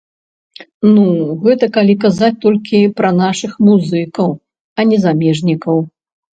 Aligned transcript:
Ну, 0.95 1.03
гэта 1.43 1.65
калі 1.75 1.93
казаць 2.07 2.31
толькі 2.47 2.81
пра 3.03 3.13
нашых 3.21 3.51
музыкаў, 3.69 4.29
а 4.41 4.79
не 4.91 4.97
замежнікаў. 5.07 5.77